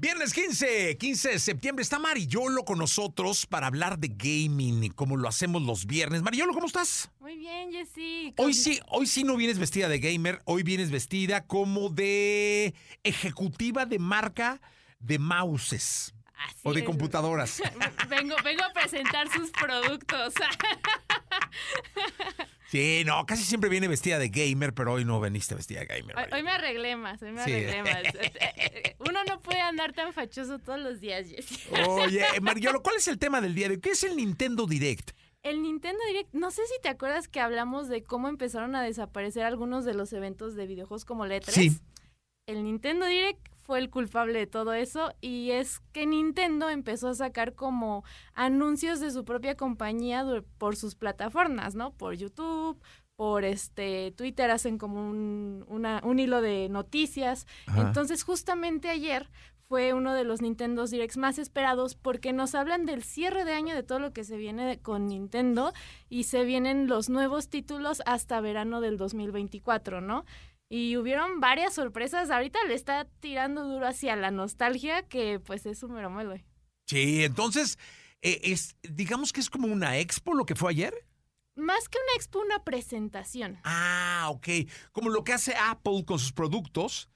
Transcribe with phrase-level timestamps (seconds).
[0.00, 5.28] Viernes 15, 15 de septiembre, está Mariolo con nosotros para hablar de gaming, como lo
[5.28, 6.22] hacemos los viernes.
[6.22, 7.10] Mariolo, ¿cómo estás?
[7.18, 8.32] Muy bien, Jessy.
[8.36, 13.86] Hoy sí, hoy sí no vienes vestida de gamer, hoy vienes vestida como de ejecutiva
[13.86, 14.60] de marca
[15.00, 16.14] de mouses
[16.46, 16.86] Así o de es.
[16.86, 17.60] computadoras.
[18.08, 20.34] Vengo, vengo a presentar sus productos.
[22.70, 26.14] Sí, no, casi siempre viene vestida de gamer, pero hoy no veniste vestida de gamer.
[26.32, 27.52] Hoy, me arreglé más, hoy me Sí.
[27.52, 28.02] arreglé más.
[28.14, 31.56] Eh, eh, Uno no puede andar tan fachoso todos los días, Jessy.
[31.88, 33.80] Oye, Mariolo, ¿cuál es el tema del día de hoy?
[33.80, 35.12] ¿Qué es el Nintendo Direct?
[35.42, 39.44] El Nintendo Direct, no sé si te acuerdas que hablamos de cómo empezaron a desaparecer
[39.44, 41.50] algunos de los eventos de videojuegos como E3.
[41.50, 41.78] Sí.
[42.46, 47.14] El Nintendo Direct fue el culpable de todo eso y es que Nintendo empezó a
[47.14, 50.24] sacar como anuncios de su propia compañía
[50.56, 51.90] por sus plataformas, ¿no?
[51.92, 52.80] Por YouTube,
[53.14, 57.46] por este Twitter hacen como un, una- un hilo de noticias.
[57.66, 57.82] Ajá.
[57.82, 59.28] Entonces justamente ayer
[59.68, 63.74] fue uno de los Nintendo Directs más esperados porque nos hablan del cierre de año
[63.74, 65.74] de todo lo que se viene con Nintendo
[66.08, 70.24] y se vienen los nuevos títulos hasta verano del 2024, ¿no?
[70.68, 72.30] Y hubieron varias sorpresas.
[72.30, 76.44] Ahorita le está tirando duro hacia la nostalgia, que pues es un mero mole.
[76.86, 77.78] Sí, entonces,
[78.22, 80.94] eh, es, digamos que es como una expo lo que fue ayer.
[81.54, 83.58] Más que una expo, una presentación.
[83.64, 84.48] Ah, ok.
[84.92, 87.08] Como lo que hace Apple con sus productos,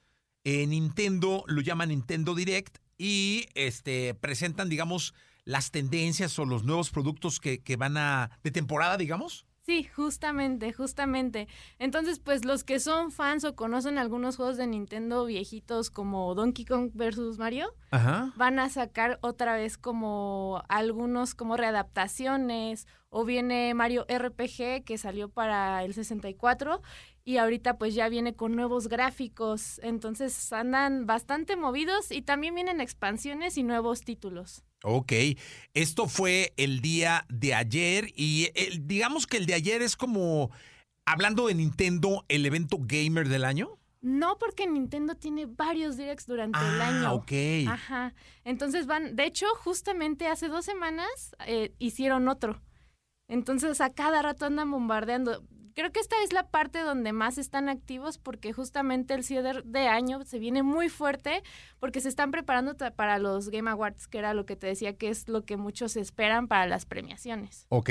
[0.43, 5.13] eh, Nintendo lo llama Nintendo Direct y este presentan, digamos,
[5.45, 8.31] las tendencias o los nuevos productos que, que van a.
[8.43, 9.45] de temporada, digamos.
[9.65, 11.47] Sí, justamente, justamente.
[11.79, 16.65] Entonces, pues los que son fans o conocen algunos juegos de Nintendo viejitos como Donkey
[16.65, 17.37] Kong vs.
[17.37, 18.33] Mario, Ajá.
[18.35, 25.29] van a sacar otra vez como algunos como readaptaciones o viene Mario RPG que salió
[25.29, 26.81] para el 64
[27.23, 32.81] y ahorita pues ya viene con nuevos gráficos, entonces andan bastante movidos y también vienen
[32.81, 34.63] expansiones y nuevos títulos.
[34.83, 35.13] Ok.
[35.75, 40.49] Esto fue el día de ayer y el- digamos que el de ayer es como.
[41.05, 43.77] Hablando de Nintendo, el evento gamer del año.
[44.01, 47.13] No porque Nintendo tiene varios directs durante el ah, año.
[47.13, 47.31] ok.
[47.69, 48.13] Ajá.
[48.43, 52.61] Entonces van, de hecho, justamente hace dos semanas eh, hicieron otro.
[53.27, 55.43] Entonces a cada rato andan bombardeando.
[55.75, 59.87] Creo que esta es la parte donde más están activos porque justamente el cierre de
[59.87, 61.41] año se viene muy fuerte
[61.79, 65.09] porque se están preparando para los Game Awards, que era lo que te decía que
[65.09, 67.65] es lo que muchos esperan para las premiaciones.
[67.69, 67.89] Ok.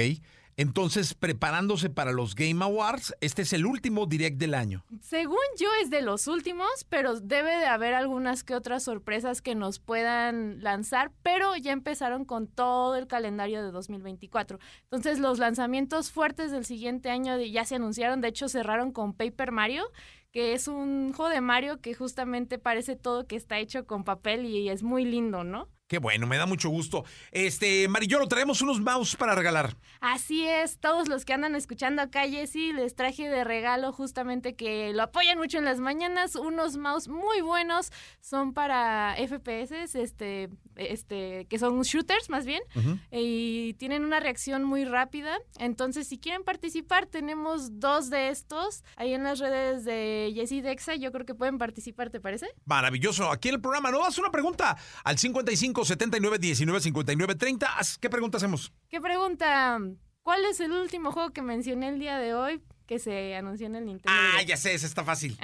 [0.56, 4.84] Entonces, preparándose para los Game Awards, este es el último direct del año.
[5.00, 9.54] Según yo es de los últimos, pero debe de haber algunas que otras sorpresas que
[9.54, 14.58] nos puedan lanzar, pero ya empezaron con todo el calendario de 2024.
[14.84, 19.52] Entonces los lanzamientos fuertes del siguiente año ya se anunciaron, de hecho cerraron con Paper
[19.52, 19.84] Mario,
[20.32, 24.46] que es un juego de Mario que justamente parece todo que está hecho con papel
[24.46, 25.68] y es muy lindo, ¿no?
[25.92, 27.04] Qué bueno, me da mucho gusto.
[27.32, 29.76] Este, Marillolo, traemos unos mouse para regalar.
[30.00, 34.94] Así es, todos los que andan escuchando acá, Jessy, les traje de regalo justamente que
[34.94, 37.92] lo apoyan mucho en las mañanas, unos mouse muy buenos,
[38.22, 42.62] son para FPS, este, este, que son shooters más bien,
[43.10, 45.36] y tienen una reacción muy rápida.
[45.58, 50.94] Entonces, si quieren participar, tenemos dos de estos ahí en las redes de Jessy Dexa,
[50.94, 52.46] yo creo que pueden participar, ¿te parece?
[52.64, 53.30] Maravilloso.
[53.30, 54.02] Aquí en el programa, ¿no?
[54.02, 57.66] Haz una pregunta al 55 79 19 59 30.
[57.78, 58.72] Haz- ¿Qué pregunta hacemos?
[58.88, 59.78] ¿Qué pregunta?
[60.22, 63.76] ¿Cuál es el último juego que mencioné el día de hoy que se anunció en
[63.76, 64.10] el Nintendo?
[64.16, 64.48] Ah, Direct?
[64.48, 65.36] ya sé, ese está fácil.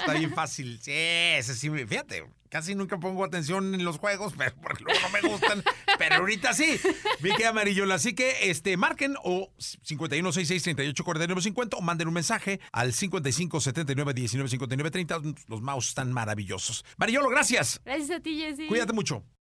[0.00, 0.78] Está bien fácil.
[0.80, 1.68] Sí, ese sí.
[1.68, 5.62] Fíjate, casi nunca pongo atención en los juegos, pero porque luego no me gustan.
[5.98, 6.80] pero ahorita sí.
[7.20, 7.84] Vi que amarillo.
[7.92, 13.60] Así que este, marquen o 5166 38 49 50 o manden un mensaje al 55
[13.60, 15.20] 79 19 59 30.
[15.48, 16.86] Los mouse están maravillosos.
[16.96, 17.82] Marillolo, gracias.
[17.84, 18.66] Gracias a ti, Jessy.
[18.68, 19.24] Cuídate mucho.